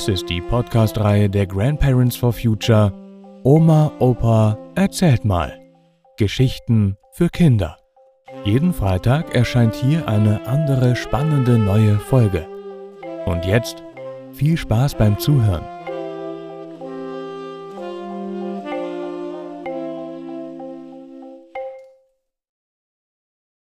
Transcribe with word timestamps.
Dies 0.00 0.08
ist 0.08 0.30
die 0.30 0.40
Podcast-Reihe 0.40 1.28
der 1.28 1.46
Grandparents 1.46 2.16
for 2.16 2.32
Future 2.32 2.90
Oma, 3.44 3.92
Opa, 3.98 4.56
erzählt 4.74 5.26
mal. 5.26 5.60
Geschichten 6.16 6.96
für 7.12 7.28
Kinder. 7.28 7.76
Jeden 8.46 8.72
Freitag 8.72 9.34
erscheint 9.34 9.74
hier 9.74 10.08
eine 10.08 10.46
andere 10.46 10.96
spannende 10.96 11.58
neue 11.58 11.98
Folge. 11.98 12.48
Und 13.26 13.44
jetzt 13.44 13.82
viel 14.32 14.56
Spaß 14.56 14.94
beim 14.94 15.18
Zuhören. 15.18 15.66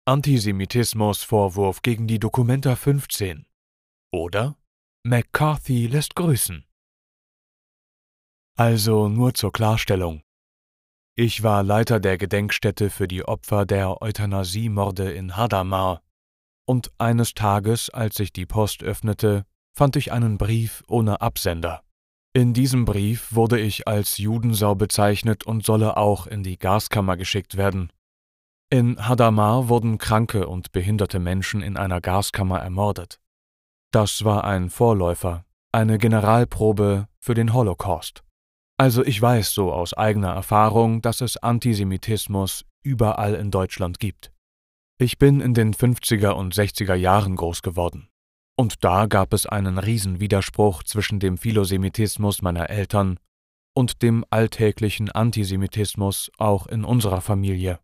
Antisemitismus-Vorwurf 0.04 1.82
gegen 1.82 2.08
die 2.08 2.18
Dokumenta 2.18 2.74
15. 2.74 3.46
Oder 4.10 4.56
McCarthy 5.06 5.86
lässt 5.86 6.16
grüßen. 6.16 6.64
Also 8.56 9.08
nur 9.10 9.34
zur 9.34 9.52
Klarstellung. 9.52 10.22
Ich 11.14 11.42
war 11.42 11.62
Leiter 11.62 12.00
der 12.00 12.16
Gedenkstätte 12.16 12.88
für 12.88 13.06
die 13.06 13.22
Opfer 13.22 13.66
der 13.66 14.00
Euthanasiemorde 14.00 15.12
in 15.12 15.36
Hadamar, 15.36 16.00
und 16.64 16.90
eines 16.96 17.34
Tages, 17.34 17.90
als 17.90 18.18
ich 18.18 18.32
die 18.32 18.46
Post 18.46 18.82
öffnete, 18.82 19.44
fand 19.76 19.96
ich 19.96 20.10
einen 20.10 20.38
Brief 20.38 20.82
ohne 20.88 21.20
Absender. 21.20 21.82
In 22.32 22.54
diesem 22.54 22.86
Brief 22.86 23.34
wurde 23.34 23.60
ich 23.60 23.86
als 23.86 24.16
Judensau 24.16 24.74
bezeichnet 24.74 25.44
und 25.44 25.66
solle 25.66 25.98
auch 25.98 26.26
in 26.26 26.42
die 26.42 26.58
Gaskammer 26.58 27.18
geschickt 27.18 27.58
werden. 27.58 27.92
In 28.70 29.06
Hadamar 29.06 29.68
wurden 29.68 29.98
kranke 29.98 30.48
und 30.48 30.72
behinderte 30.72 31.18
Menschen 31.18 31.60
in 31.60 31.76
einer 31.76 32.00
Gaskammer 32.00 32.60
ermordet. 32.60 33.20
Das 33.94 34.24
war 34.24 34.42
ein 34.42 34.70
Vorläufer, 34.70 35.44
eine 35.70 35.98
Generalprobe 35.98 37.06
für 37.20 37.34
den 37.34 37.52
Holocaust. 37.52 38.24
Also 38.76 39.04
ich 39.04 39.22
weiß 39.22 39.52
so 39.52 39.72
aus 39.72 39.94
eigener 39.94 40.32
Erfahrung, 40.32 41.00
dass 41.00 41.20
es 41.20 41.36
Antisemitismus 41.36 42.64
überall 42.82 43.34
in 43.36 43.52
Deutschland 43.52 44.00
gibt. 44.00 44.32
Ich 44.98 45.16
bin 45.18 45.40
in 45.40 45.54
den 45.54 45.74
50er 45.74 46.30
und 46.30 46.56
60er 46.56 46.96
Jahren 46.96 47.36
groß 47.36 47.62
geworden. 47.62 48.08
Und 48.56 48.82
da 48.82 49.06
gab 49.06 49.32
es 49.32 49.46
einen 49.46 49.78
Riesenwiderspruch 49.78 50.82
zwischen 50.82 51.20
dem 51.20 51.38
Philosemitismus 51.38 52.42
meiner 52.42 52.70
Eltern 52.70 53.20
und 53.76 54.02
dem 54.02 54.24
alltäglichen 54.28 55.08
Antisemitismus 55.12 56.32
auch 56.36 56.66
in 56.66 56.84
unserer 56.84 57.20
Familie. 57.20 57.78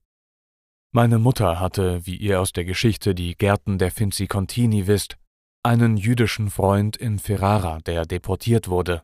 Meine 0.90 1.20
Mutter 1.20 1.60
hatte, 1.60 2.04
wie 2.04 2.16
ihr 2.16 2.40
aus 2.40 2.52
der 2.52 2.64
Geschichte 2.64 3.14
die 3.14 3.36
Gärten 3.36 3.78
der 3.78 3.92
Finzi 3.92 4.26
Contini 4.26 4.88
wisst, 4.88 5.16
einen 5.62 5.96
jüdischen 5.96 6.50
Freund 6.50 6.96
in 6.96 7.18
Ferrara, 7.18 7.80
der 7.80 8.06
deportiert 8.06 8.68
wurde. 8.68 9.02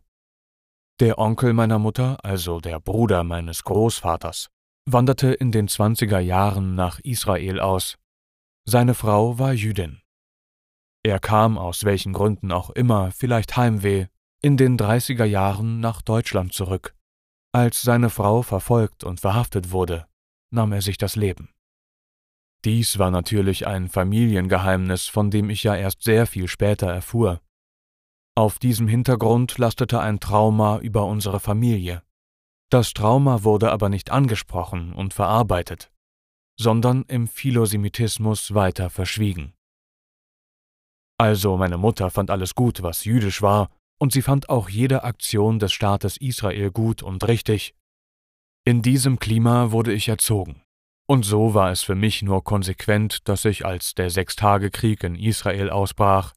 Der 1.01 1.19
Onkel 1.19 1.53
meiner 1.53 1.79
Mutter, 1.79 2.25
also 2.25 2.61
der 2.61 2.81
Bruder 2.81 3.25
meines 3.25 3.65
Großvaters, 3.65 4.49
wanderte 4.87 5.33
in 5.33 5.53
den 5.53 5.69
zwanziger 5.69 6.21
Jahren 6.21 6.75
nach 6.75 6.99
Israel 7.01 7.61
aus. 7.61 7.97
Seine 8.65 8.95
Frau 8.95 9.39
war 9.39 9.53
Jüdin. 9.53 10.01
Er 11.03 11.19
kam 11.19 11.59
aus 11.59 11.85
welchen 11.85 12.13
Gründen 12.13 12.51
auch 12.51 12.71
immer, 12.71 13.13
vielleicht 13.13 13.57
Heimweh, 13.57 14.07
in 14.41 14.57
den 14.57 14.77
dreißiger 14.77 15.25
Jahren 15.25 15.81
nach 15.81 16.03
Deutschland 16.03 16.53
zurück. 16.55 16.95
Als 17.53 17.83
seine 17.83 18.11
Frau 18.11 18.43
verfolgt 18.43 19.05
und 19.05 19.21
verhaftet 19.21 19.71
wurde, 19.71 20.07
nahm 20.51 20.73
er 20.73 20.83
sich 20.83 20.99
das 20.99 21.17
Leben. 21.17 21.51
Dies 22.67 22.99
war 22.99 23.13
natürlich 23.13 23.69
ein 23.69 23.89
Familiengeheimnis, 23.89 25.07
von 25.07 25.31
dem 25.31 25.51
ich 25.51 25.63
ja 25.63 25.77
erst 25.77 26.03
sehr 26.03 26.27
viel 26.27 26.49
später 26.49 26.89
erfuhr. 26.89 27.41
Auf 28.35 28.59
diesem 28.59 28.89
Hintergrund 28.89 29.57
lastete 29.57 30.01
ein 30.01 30.19
Trauma 30.19 30.81
über 30.81 31.05
unsere 31.05 31.39
Familie. 31.39 32.03
Das 32.69 32.93
Trauma 32.93 33.45
wurde 33.45 33.71
aber 33.71 33.89
nicht 33.89 34.11
angesprochen 34.11 34.93
und 34.95 35.15
verarbeitet, 35.15 35.93
sondern 36.59 37.05
im 37.05 37.29
Philosemitismus 37.29 38.53
weiter 38.53 38.91
verschwiegen. 38.91 39.55
Also 41.19 41.57
meine 41.57 41.79
Mutter 41.79 42.11
fand 42.11 42.33
alles 42.33 42.57
gut, 42.57 42.83
was 42.83 43.05
jüdisch 43.05 43.43
war, 43.43 43.71
und 44.01 44.13
sie 44.13 44.23
fand 44.23 44.49
auch 44.49 44.69
jede 44.69 45.05
Aktion 45.05 45.61
des 45.61 45.73
Staates 45.73 46.17
Israel 46.17 46.73
gut 46.73 47.05
und 47.05 47.29
richtig. 47.29 47.77
In 48.65 48.83
diesem 48.83 49.21
Klima 49.21 49.71
wurde 49.71 49.93
ich 49.93 50.09
erzogen. 50.09 50.66
Und 51.09 51.25
so 51.25 51.55
war 51.55 51.71
es 51.71 51.83
für 51.83 51.95
mich 51.95 52.23
nur 52.23 52.43
konsequent, 52.43 53.29
dass 53.29 53.45
ich, 53.45 53.65
als 53.65 53.95
der 53.95 54.11
Sechstagekrieg 54.11 55.05
in 55.05 55.15
Israel 55.15 55.71
ausbrach, 55.71 56.35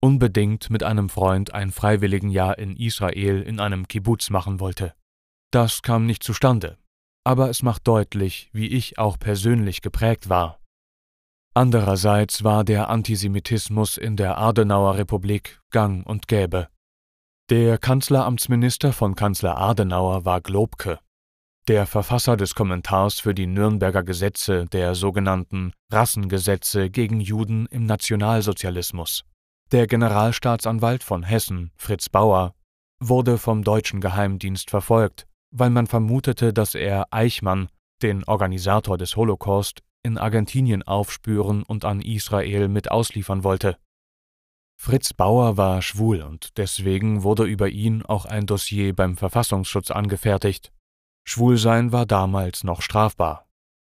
unbedingt 0.00 0.70
mit 0.70 0.82
einem 0.82 1.08
Freund 1.08 1.52
ein 1.52 1.70
Freiwilligenjahr 1.70 2.58
in 2.58 2.76
Israel 2.76 3.42
in 3.42 3.60
einem 3.60 3.86
Kibbutz 3.86 4.30
machen 4.30 4.60
wollte. 4.60 4.94
Das 5.50 5.82
kam 5.82 6.06
nicht 6.06 6.22
zustande, 6.22 6.78
aber 7.24 7.50
es 7.50 7.62
macht 7.62 7.86
deutlich, 7.86 8.48
wie 8.52 8.68
ich 8.68 8.98
auch 8.98 9.18
persönlich 9.18 9.82
geprägt 9.82 10.28
war. 10.28 10.60
Andererseits 11.54 12.44
war 12.44 12.64
der 12.64 12.88
Antisemitismus 12.88 13.96
in 13.96 14.16
der 14.16 14.38
Adenauer 14.38 14.96
Republik 14.96 15.60
gang 15.70 16.06
und 16.06 16.28
gäbe. 16.28 16.68
Der 17.50 17.78
Kanzleramtsminister 17.78 18.92
von 18.92 19.14
Kanzler 19.14 19.58
Adenauer 19.58 20.24
war 20.24 20.40
Globke, 20.40 21.00
der 21.68 21.84
Verfasser 21.86 22.38
des 22.38 22.54
Kommentars 22.54 23.20
für 23.20 23.34
die 23.34 23.46
Nürnberger 23.46 24.02
Gesetze 24.02 24.64
der 24.64 24.94
sogenannten 24.94 25.74
Rassengesetze 25.92 26.88
gegen 26.88 27.20
Juden 27.20 27.66
im 27.66 27.84
Nationalsozialismus. 27.84 29.24
Der 29.70 29.86
Generalstaatsanwalt 29.86 31.04
von 31.04 31.22
Hessen, 31.22 31.70
Fritz 31.76 32.08
Bauer, 32.08 32.54
wurde 33.00 33.36
vom 33.36 33.64
deutschen 33.64 34.00
Geheimdienst 34.00 34.70
verfolgt, 34.70 35.26
weil 35.50 35.68
man 35.68 35.86
vermutete, 35.86 36.54
dass 36.54 36.74
er 36.74 37.06
Eichmann, 37.10 37.68
den 38.00 38.24
Organisator 38.24 38.96
des 38.96 39.14
Holocaust, 39.16 39.82
in 40.02 40.16
Argentinien 40.16 40.82
aufspüren 40.84 41.64
und 41.64 41.84
an 41.84 42.00
Israel 42.00 42.68
mit 42.68 42.90
ausliefern 42.90 43.44
wollte. 43.44 43.76
Fritz 44.80 45.12
Bauer 45.12 45.58
war 45.58 45.82
schwul 45.82 46.22
und 46.22 46.56
deswegen 46.56 47.24
wurde 47.24 47.44
über 47.44 47.68
ihn 47.68 48.02
auch 48.06 48.24
ein 48.24 48.46
Dossier 48.46 48.94
beim 48.94 49.18
Verfassungsschutz 49.18 49.90
angefertigt. 49.90 50.72
Schwulsein 51.28 51.92
war 51.92 52.06
damals 52.06 52.64
noch 52.64 52.80
strafbar. 52.80 53.46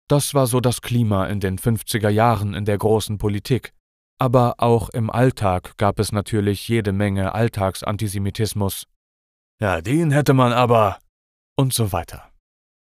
Das 0.07 0.33
war 0.33 0.47
so 0.47 0.59
das 0.59 0.81
Klima 0.81 1.27
in 1.27 1.39
den 1.39 1.59
50er 1.59 2.09
Jahren 2.09 2.55
in 2.55 2.65
der 2.65 2.79
großen 2.79 3.19
Politik. 3.19 3.73
Aber 4.19 4.55
auch 4.57 4.89
im 4.89 5.11
Alltag 5.11 5.77
gab 5.77 5.99
es 5.99 6.11
natürlich 6.11 6.67
jede 6.67 6.93
Menge 6.93 7.35
Alltagsantisemitismus. 7.35 8.87
Ja, 9.61 9.81
den 9.81 10.09
hätte 10.09 10.33
man 10.33 10.51
aber. 10.51 10.97
und 11.55 11.73
so 11.73 11.91
weiter. 11.91 12.27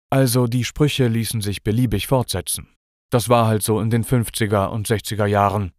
Also 0.09 0.47
die 0.47 0.65
Sprüche 0.65 1.07
ließen 1.07 1.39
sich 1.39 1.63
beliebig 1.63 2.07
fortsetzen. 2.07 2.67
Das 3.11 3.29
war 3.29 3.47
halt 3.47 3.63
so 3.63 3.79
in 3.79 3.89
den 3.89 4.03
50er 4.03 4.67
und 4.67 4.89
60er 4.89 5.25
Jahren. 5.25 5.71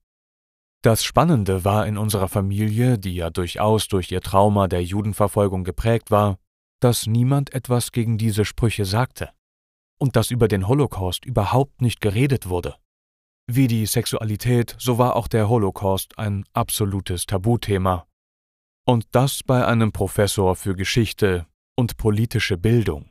Das 0.81 1.05
Spannende 1.05 1.65
war 1.65 1.87
in 1.87 1.99
unserer 1.99 2.29
Familie, 2.29 2.99
die 2.99 3.17
ja 3.17 3.29
durchaus 3.29 3.89
durch 3.89 4.11
ihr 4.11 4.23
Trauma 4.23 4.69
der 4.69 4.83
Judenverfolgung 4.83 5.65
geprägt 5.65 6.11
war, 6.11 6.39
dass 6.85 7.07
niemand 7.07 7.55
etwas 7.55 7.93
gegen 7.93 8.19
diese 8.19 8.45
Sprüche 8.45 8.85
sagte 8.85 9.31
und 9.99 10.17
dass 10.17 10.31
über 10.31 10.49
den 10.49 10.69
Holocaust 10.69 11.25
überhaupt 11.25 11.81
nicht 11.81 12.03
geredet 12.03 12.51
wurde. 12.51 12.75
Wie 13.51 13.69
die 13.69 13.87
Sexualität, 13.87 14.77
so 14.79 14.99
war 14.99 15.17
auch 15.17 15.27
der 15.27 15.49
Holocaust 15.49 16.19
ein 16.19 16.45
absolutes 16.53 17.25
Tabuthema. 17.25 18.07
Und 18.87 19.07
das 19.13 19.41
bei 19.43 19.67
einem 19.67 19.93
Professor 19.93 20.57
für 20.57 20.77
Geschichte 20.77 21.47
und 21.75 21.97
politische 21.97 22.59
Bildung. 22.59 23.09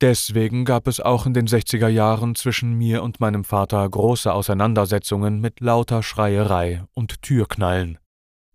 Deswegen 0.00 0.64
gab 0.64 0.88
es 0.88 0.98
auch 0.98 1.24
in 1.24 1.34
den 1.34 1.46
60er 1.46 1.88
Jahren 1.88 2.34
zwischen 2.34 2.72
mir 2.74 3.04
und 3.04 3.20
meinem 3.20 3.44
Vater 3.44 3.88
große 3.88 4.32
Auseinandersetzungen 4.32 5.40
mit 5.40 5.60
lauter 5.60 6.02
Schreierei 6.02 6.82
und 6.94 7.22
Türknallen 7.22 8.00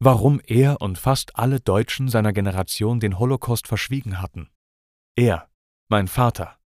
warum 0.04 0.42
er 0.46 0.82
und 0.82 0.98
fast 0.98 1.38
alle 1.38 1.60
Deutschen 1.62 2.10
seiner 2.10 2.34
Generation 2.34 3.00
den 3.00 3.20
Holocaust 3.20 3.68
verschwiegen 3.68 4.22
hatten. 4.22 4.50
Er, 5.16 5.50
mein 5.88 6.08
Vater, 6.08 6.58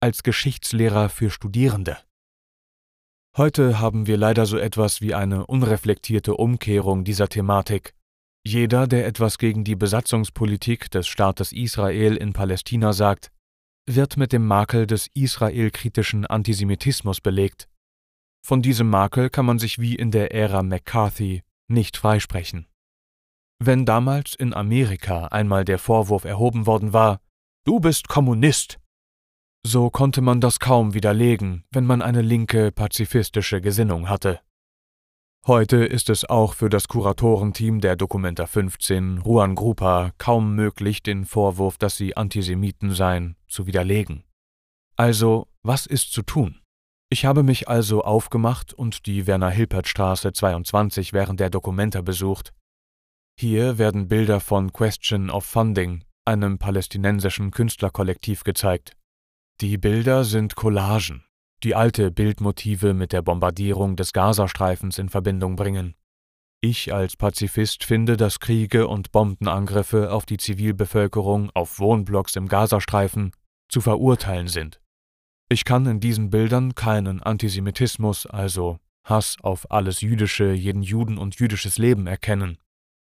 als 0.00 0.22
Geschichtslehrer 0.22 1.08
für 1.08 1.30
Studierende. 1.30 1.96
Heute 3.34 3.78
haben 3.78 4.06
wir 4.06 4.18
leider 4.18 4.44
so 4.44 4.58
etwas 4.58 5.00
wie 5.00 5.14
eine 5.14 5.46
unreflektierte 5.46 6.34
Umkehrung 6.34 7.04
dieser 7.04 7.28
Thematik. 7.28 7.94
Jeder, 8.44 8.86
der 8.86 9.06
etwas 9.06 9.38
gegen 9.38 9.64
die 9.64 9.76
Besatzungspolitik 9.76 10.90
des 10.90 11.06
Staates 11.06 11.52
Israel 11.52 12.16
in 12.16 12.34
Palästina 12.34 12.92
sagt, 12.92 13.30
wird 13.86 14.18
mit 14.18 14.32
dem 14.32 14.46
Makel 14.46 14.86
des 14.86 15.08
israelkritischen 15.14 16.26
Antisemitismus 16.26 17.20
belegt. 17.22 17.68
Von 18.44 18.60
diesem 18.60 18.90
Makel 18.90 19.30
kann 19.30 19.46
man 19.46 19.58
sich 19.58 19.78
wie 19.78 19.94
in 19.94 20.10
der 20.10 20.34
Ära 20.34 20.62
McCarthy 20.62 21.42
nicht 21.68 21.96
freisprechen. 21.96 22.66
Wenn 23.64 23.84
damals 23.86 24.34
in 24.34 24.54
Amerika 24.54 25.26
einmal 25.26 25.64
der 25.64 25.78
Vorwurf 25.78 26.24
erhoben 26.24 26.66
worden 26.66 26.92
war, 26.92 27.20
du 27.64 27.78
bist 27.78 28.08
Kommunist, 28.08 28.80
so 29.64 29.88
konnte 29.88 30.20
man 30.20 30.40
das 30.40 30.58
kaum 30.58 30.94
widerlegen, 30.94 31.62
wenn 31.70 31.86
man 31.86 32.02
eine 32.02 32.22
linke 32.22 32.72
pazifistische 32.72 33.60
Gesinnung 33.60 34.08
hatte. 34.08 34.40
Heute 35.46 35.76
ist 35.76 36.10
es 36.10 36.28
auch 36.28 36.54
für 36.54 36.70
das 36.70 36.88
Kuratorenteam 36.88 37.80
der 37.80 37.94
Documenta 37.94 38.46
15 38.46 39.18
Ruan 39.18 39.54
Grupa 39.54 40.10
kaum 40.18 40.56
möglich, 40.56 41.04
den 41.04 41.24
Vorwurf, 41.24 41.78
dass 41.78 41.96
sie 41.96 42.16
Antisemiten 42.16 42.90
seien, 42.90 43.36
zu 43.46 43.68
widerlegen. 43.68 44.24
Also, 44.96 45.46
was 45.62 45.86
ist 45.86 46.12
zu 46.12 46.22
tun? 46.22 46.60
Ich 47.10 47.26
habe 47.26 47.44
mich 47.44 47.68
also 47.68 48.02
aufgemacht 48.02 48.74
und 48.74 49.06
die 49.06 49.28
Werner-Hilpert-Straße 49.28 50.32
22 50.32 51.12
während 51.12 51.38
der 51.38 51.50
Documenta 51.50 52.00
besucht. 52.00 52.52
Hier 53.38 53.78
werden 53.78 54.08
Bilder 54.08 54.40
von 54.40 54.72
Question 54.72 55.30
of 55.30 55.44
Funding, 55.44 56.04
einem 56.24 56.58
palästinensischen 56.58 57.50
Künstlerkollektiv, 57.50 58.44
gezeigt. 58.44 58.96
Die 59.60 59.78
Bilder 59.78 60.24
sind 60.24 60.56
Collagen, 60.56 61.24
die 61.62 61.74
alte 61.74 62.10
Bildmotive 62.10 62.94
mit 62.94 63.12
der 63.12 63.22
Bombardierung 63.22 63.96
des 63.96 64.12
Gazastreifens 64.12 64.98
in 64.98 65.08
Verbindung 65.08 65.56
bringen. 65.56 65.94
Ich 66.60 66.94
als 66.94 67.16
Pazifist 67.16 67.82
finde, 67.82 68.16
dass 68.16 68.38
Kriege 68.38 68.86
und 68.86 69.10
Bombenangriffe 69.10 70.12
auf 70.12 70.26
die 70.26 70.36
Zivilbevölkerung 70.36 71.50
auf 71.54 71.80
Wohnblocks 71.80 72.36
im 72.36 72.46
Gazastreifen 72.46 73.32
zu 73.68 73.80
verurteilen 73.80 74.46
sind. 74.46 74.80
Ich 75.48 75.64
kann 75.64 75.86
in 75.86 75.98
diesen 75.98 76.30
Bildern 76.30 76.74
keinen 76.74 77.20
Antisemitismus, 77.20 78.26
also 78.26 78.78
Hass 79.04 79.36
auf 79.42 79.70
alles 79.72 80.00
Jüdische, 80.00 80.52
jeden 80.52 80.82
Juden 80.82 81.18
und 81.18 81.34
jüdisches 81.40 81.78
Leben 81.78 82.06
erkennen. 82.06 82.58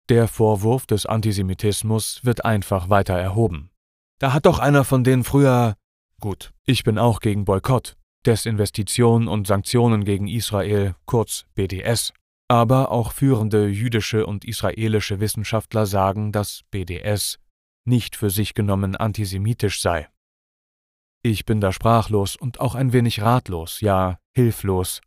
Der 0.10 0.28
Vorwurf 0.28 0.86
des 0.86 1.08
Antisemitismus 1.08 2.24
wird 2.24 2.46
einfach 2.46 2.90
weiter 2.90 3.16
erhoben. 3.16 3.72
Da 4.20 4.34
hat 4.34 4.46
doch 4.46 4.60
einer 4.60 4.84
von 4.84 5.04
denen 5.04 5.24
früher. 5.24 5.76
Gut, 6.22 6.54
ich 6.64 6.84
bin 6.84 7.00
auch 7.00 7.20
gegen 7.20 7.44
Boykott, 7.44 7.98
Desinvestition 8.26 9.28
und 9.28 9.48
Sanktionen 9.48 10.06
gegen 10.06 10.28
Israel, 10.28 10.96
kurz 11.06 11.46
BDS. 11.56 12.14
Aber 12.48 12.92
auch 12.92 13.14
führende 13.14 13.68
jüdische 13.68 14.28
und 14.28 14.46
israelische 14.46 15.20
Wissenschaftler 15.20 15.88
sagen, 15.88 16.32
dass 16.32 16.62
BDS 16.70 17.40
nicht 17.84 18.16
für 18.16 18.30
sich 18.30 18.54
genommen 18.54 18.96
antisemitisch 18.96 19.82
sei. 19.82 20.08
Ich 21.24 21.46
bin 21.46 21.60
da 21.60 21.72
sprachlos 21.72 22.36
und 22.36 22.60
auch 22.60 22.76
ein 22.76 22.94
wenig 22.94 23.24
ratlos, 23.24 23.82
ja 23.82 24.20
hilflos. 24.36 25.02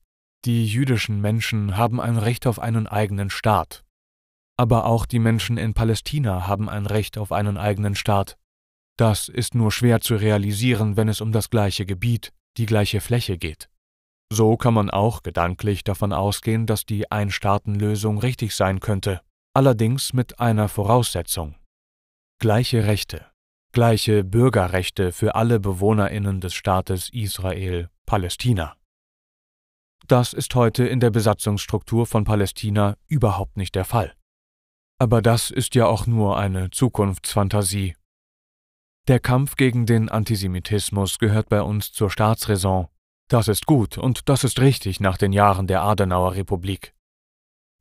Die 0.45 0.67
jüdischen 0.67 1.21
Menschen 1.21 1.77
haben 1.77 2.01
ein 2.01 2.17
Recht 2.17 2.49
auf 2.49 2.59
einen 2.59 2.89
eigenen 2.89 3.31
Staat. 3.31 3.85
Aber 4.59 4.87
auch 4.87 5.07
die 5.07 5.21
Menschen 5.21 5.57
in 5.57 5.73
Palästina 5.73 6.49
haben 6.49 6.69
ein 6.69 6.87
Recht 6.87 7.17
auf 7.17 7.31
einen 7.31 7.57
eigenen 7.57 7.95
Staat. 7.95 8.37
Das 8.99 9.29
ist 9.29 9.55
nur 9.55 9.71
schwer 9.71 10.01
zu 10.01 10.17
realisieren, 10.17 10.97
wenn 10.97 11.09
es 11.09 11.21
um 11.21 11.31
das 11.31 11.51
gleiche 11.51 11.87
Gebiet, 11.87 12.33
die 12.57 12.67
gleiche 12.67 13.01
Fläche 13.01 13.39
geht. 13.39 13.71
So 14.33 14.57
kann 14.57 14.75
man 14.75 14.91
auch 14.91 15.23
gedanklich 15.23 15.85
davon 15.85 16.13
ausgehen, 16.13 16.67
dass 16.67 16.85
die 16.85 17.11
Einstaatenlösung 17.11 18.19
richtig 18.19 18.55
sein 18.55 18.81
könnte, 18.81 19.23
allerdings 19.55 20.13
mit 20.13 20.41
einer 20.41 20.69
Voraussetzung. 20.69 21.55
Gleiche 22.41 22.85
Rechte, 22.85 23.27
gleiche 23.73 24.25
Bürgerrechte 24.25 25.13
für 25.13 25.37
alle 25.37 25.61
Bewohnerinnen 25.61 26.41
des 26.41 26.55
Staates 26.55 27.11
Israel 27.11 27.91
Palästina. 28.07 28.77
Das 30.09 30.33
ist 30.33 30.55
heute 30.57 30.87
in 30.87 31.01
der 31.01 31.11
Besatzungsstruktur 31.11 32.07
von 32.07 32.25
Palästina 32.25 32.97
überhaupt 33.07 33.57
nicht 33.57 33.75
der 33.75 33.85
Fall. 33.85 34.18
Aber 34.99 35.23
das 35.23 35.51
ist 35.51 35.75
ja 35.75 35.87
auch 35.87 36.07
nur 36.07 36.37
eine 36.39 36.71
Zukunftsfantasie, 36.71 37.95
der 39.09 39.21
Kampf 39.21 39.57
gegen 39.57 39.87
den 39.87 40.11
Antisemitismus 40.11 41.19
gehört 41.19 41.49
bei 41.49 41.63
uns 41.63 41.93
zur 41.93 42.11
Staatsräson. 42.11 42.89
Das 43.31 43.49
ist 43.49 43.65
gut 43.65 43.97
und 43.97 44.29
das 44.29 44.45
ist 44.45 44.61
richtig 44.61 45.01
nach 45.01 45.17
den 45.17 45.33
Jahren 45.33 45.67
der 45.67 45.81
Adenauer 45.81 46.35
Republik. 46.35 46.93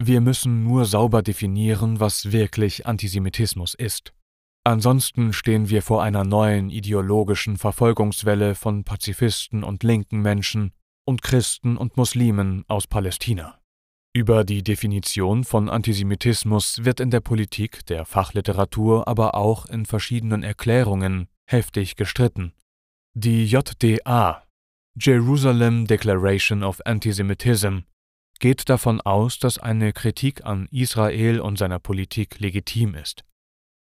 Wir 0.02 0.22
müssen 0.22 0.64
nur 0.64 0.86
sauber 0.86 1.22
definieren, 1.22 2.00
was 2.00 2.32
wirklich 2.32 2.86
Antisemitismus 2.86 3.74
ist. 3.74 4.14
Ansonsten 4.64 5.34
stehen 5.34 5.70
wir 5.70 5.82
vor 5.82 6.02
einer 6.02 6.24
neuen 6.24 6.70
ideologischen 6.70 7.58
Verfolgungswelle 7.58 8.56
von 8.56 8.86
Pazifisten 8.86 9.66
und 9.66 9.84
linken 9.84 10.22
Menschen 10.22 10.72
und 11.06 11.24
Christen 11.24 11.76
und 11.76 11.98
Muslimen 11.98 12.64
aus 12.70 12.88
Palästina. 12.88 13.60
Über 14.18 14.44
die 14.44 14.64
Definition 14.64 15.44
von 15.44 15.70
Antisemitismus 15.70 16.84
wird 16.84 17.00
in 17.00 17.12
der 17.12 17.20
Politik, 17.20 17.86
der 17.86 18.04
Fachliteratur, 18.04 19.08
aber 19.08 19.36
auch 19.36 19.68
in 19.68 19.86
verschiedenen 19.86 20.42
Erklärungen 20.42 21.28
heftig 21.46 21.98
gestritten. 21.98 22.52
Die 23.14 23.46
JDA, 23.46 24.44
Jerusalem 25.00 25.86
Declaration 25.86 26.64
of 26.64 26.84
Antisemitism, 26.84 27.82
geht 28.40 28.70
davon 28.70 29.02
aus, 29.02 29.38
dass 29.38 29.60
eine 29.60 29.94
Kritik 29.94 30.44
an 30.44 30.68
Israel 30.72 31.40
und 31.40 31.60
seiner 31.60 31.78
Politik 31.78 32.40
legitim 32.40 32.96
ist 32.96 33.24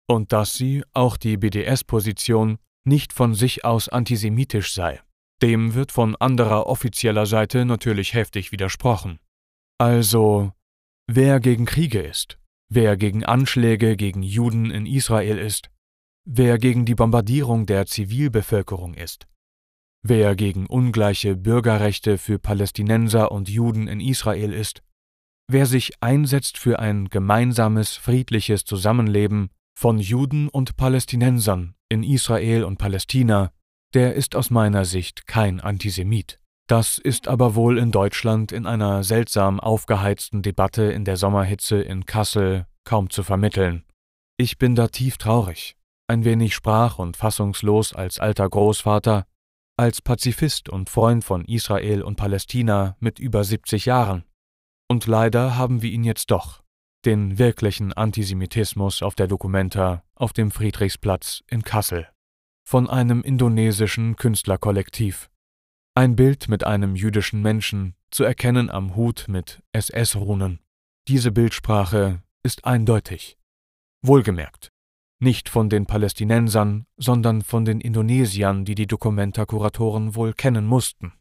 und 0.08 0.34
dass 0.34 0.56
sie, 0.56 0.84
auch 0.94 1.16
die 1.16 1.38
BDS-Position, 1.38 2.58
nicht 2.86 3.14
von 3.14 3.36
sich 3.36 3.66
aus 3.66 3.88
antisemitisch 3.88 4.74
sei. 4.74 5.00
Dem 5.44 5.76
wird 5.76 5.92
von 5.92 6.16
anderer 6.16 6.66
offizieller 6.66 7.28
Seite 7.28 7.66
natürlich 7.66 8.16
heftig 8.16 8.52
widersprochen. 8.52 9.20
Also, 9.78 10.52
wer 11.08 11.40
gegen 11.40 11.66
Kriege 11.66 12.00
ist, 12.00 12.38
wer 12.70 12.98
gegen 12.98 13.24
Anschläge 13.24 13.96
gegen 13.98 14.24
Juden 14.24 14.72
in 14.72 14.86
Israel 14.86 15.38
ist, 15.38 15.70
wer 16.25 16.58
gegen 16.58 16.86
die 16.86 16.96
Bombardierung 16.96 17.66
der 17.66 17.86
Zivilbevölkerung 17.86 18.94
ist, 18.94 19.28
wer 20.04 20.36
gegen 20.36 20.68
ungleiche 20.68 21.36
Bürgerrechte 21.36 22.18
für 22.18 22.40
Palästinenser 22.40 23.31
und 23.31 23.50
Juden 23.50 23.88
in 23.88 24.00
Israel 24.00 24.54
ist, 24.54 24.84
wer 25.48 25.66
sich 25.66 26.02
einsetzt 26.02 26.58
für 26.58 26.80
ein 26.80 27.10
gemeinsames, 27.10 27.96
friedliches 27.96 28.66
Zusammenleben 28.66 29.50
von 29.78 29.98
Juden 29.98 30.50
und 30.50 30.78
Palästinensern 30.78 31.75
in 31.90 32.04
Israel 32.04 32.64
und 32.64 32.78
Palästina, 32.78 33.52
der 33.94 34.16
ist 34.16 34.36
aus 34.36 34.50
meiner 34.50 34.86
Sicht 34.86 35.28
kein 35.28 35.60
Antisemit. 35.60 36.40
Das 36.68 36.98
ist 36.98 37.27
aber 37.27 37.56
wohl 37.56 37.77
in 37.77 37.92
Deutschland 37.92 38.51
in 38.51 38.65
einer 38.65 39.04
seltsam 39.04 39.60
aufgeheizten 39.60 40.42
Debatte 40.42 40.83
in 40.83 41.04
der 41.04 41.18
Sommerhitze 41.18 41.81
in 41.81 42.06
Kassel 42.06 42.65
kaum 42.86 43.10
zu 43.10 43.24
vermitteln. 43.24 43.83
Ich 44.38 44.57
bin 44.57 44.75
da 44.75 44.88
tief 44.88 45.18
traurig, 45.18 45.75
ein 46.07 46.24
wenig 46.24 46.56
sprach- 46.56 47.00
und 47.00 47.18
fassungslos 47.18 47.94
als 47.94 48.19
alter 48.19 48.50
Großvater, 48.50 49.25
als 49.77 50.01
Pazifist 50.01 50.69
und 50.69 50.89
Freund 50.89 51.24
von 51.24 51.45
Israel 51.45 52.01
und 52.01 52.15
Palästina 52.15 52.95
mit 53.00 53.19
über 53.19 53.43
70 53.43 53.86
Jahren. 53.86 54.24
Und 54.89 55.05
leider 55.08 55.58
haben 55.58 55.82
wir 55.82 55.91
ihn 55.91 56.03
jetzt 56.03 56.32
doch, 56.32 56.63
den 57.05 57.38
wirklichen 57.38 57.93
Antisemitismus 57.93 59.01
auf 59.01 59.15
der 59.15 59.27
Documenta 59.27 60.03
auf 60.15 60.34
dem 60.34 60.51
Friedrichsplatz 60.51 61.43
in 61.48 61.63
Kassel, 61.63 62.08
von 62.63 62.89
einem 62.89 63.22
indonesischen 63.22 64.15
Künstlerkollektiv. 64.15 65.29
Ein 65.96 66.16
Bild 66.16 66.50
mit 66.50 66.64
einem 66.64 66.96
jüdischen 66.96 67.44
Menschen, 67.44 67.94
zu 68.10 68.24
erkennen 68.24 68.72
am 68.72 68.96
Hut 68.96 69.26
mit 69.28 69.62
SS-Runen. 69.74 70.60
Diese 71.08 71.32
Bildsprache 71.32 72.24
ist 72.42 72.66
eindeutig. 72.66 73.38
Wohlgemerkt, 74.02 74.72
nicht 75.20 75.50
von 75.50 75.70
den 75.70 75.86
Palästinensern, 75.86 76.88
sondern 76.98 77.44
von 77.44 77.64
den 77.64 77.80
Indonesiern, 77.80 78.66
die 78.66 78.74
die 78.74 78.88
Dokumenta-Kuratoren 78.88 80.16
wohl 80.16 80.34
kennen 80.34 80.66
mussten. 80.66 81.14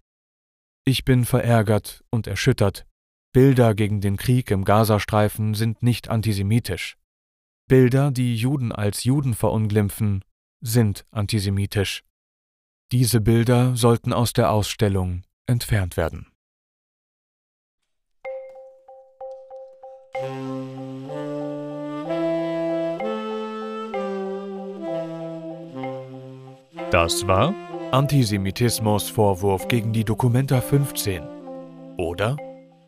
Ich 0.86 1.04
bin 1.04 1.26
verärgert 1.26 2.02
und 2.10 2.26
erschüttert. 2.26 2.86
Bilder 3.34 3.74
gegen 3.74 4.00
den 4.00 4.16
Krieg 4.16 4.50
im 4.50 4.64
Gazastreifen 4.64 5.52
sind 5.52 5.82
nicht 5.82 6.08
antisemitisch. 6.08 6.96
Bilder, 7.68 8.10
die 8.10 8.36
Juden 8.36 8.72
als 8.72 9.04
Juden 9.04 9.34
verunglimpfen, 9.34 10.24
sind 10.62 11.04
antisemitisch. 11.10 12.04
Diese 12.92 13.22
Bilder 13.22 13.74
sollten 13.74 14.12
aus 14.12 14.34
der 14.34 14.50
Ausstellung 14.50 15.22
entfernt 15.46 15.96
werden. 15.96 16.26
Das 26.90 27.26
war 27.26 27.54
Antisemitismus-Vorwurf 27.92 29.68
gegen 29.68 29.94
die 29.94 30.04
Dokumenta 30.04 30.60
15 30.60 31.22
oder 31.96 32.36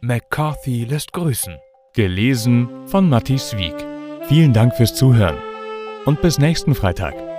McCarthy 0.02 0.84
lässt 0.84 1.14
grüßen. 1.14 1.56
Gelesen 1.94 2.68
von 2.86 3.08
Matti 3.08 3.36
Wieg. 3.36 3.74
Vielen 4.28 4.52
Dank 4.52 4.74
fürs 4.74 4.94
Zuhören 4.94 5.38
und 6.04 6.20
bis 6.20 6.38
nächsten 6.38 6.74
Freitag. 6.74 7.33